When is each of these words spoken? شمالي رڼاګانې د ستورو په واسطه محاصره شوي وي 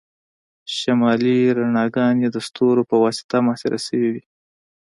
شمالي 0.77 1.37
رڼاګانې 1.57 2.27
د 2.31 2.37
ستورو 2.47 2.83
په 2.89 2.95
واسطه 3.03 3.35
محاصره 3.45 3.77
شوي 3.87 4.09
وي 4.13 4.23